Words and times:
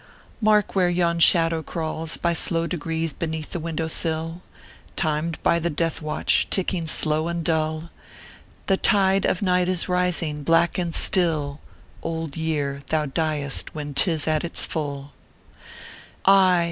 "Mark 0.51 0.73
where 0.73 0.89
yon 0.89 1.19
shadow 1.19 1.61
crawls 1.61 2.17
By 2.17 2.33
slow 2.33 2.65
degrees 2.65 3.13
beneath 3.13 3.51
the 3.51 3.59
window 3.59 3.87
sill, 3.87 4.41
Timed 4.95 5.37
by 5.43 5.59
the 5.59 5.69
death 5.69 6.01
watch, 6.01 6.47
ticking 6.49 6.87
slow 6.87 7.27
and 7.27 7.43
dull; 7.45 7.91
The 8.65 8.77
tide 8.77 9.25
of 9.25 9.43
night 9.43 9.67
is 9.67 9.87
rising, 9.87 10.41
black 10.41 10.79
and 10.79 10.95
still 10.95 11.59
Old 12.01 12.35
Year, 12.35 12.81
thou 12.87 13.05
diest 13.05 13.75
when 13.75 13.93
tis 13.93 14.27
at 14.27 14.43
its 14.43 14.65
full 14.65 15.11
I" 16.25 16.25
Ay 16.35 16.59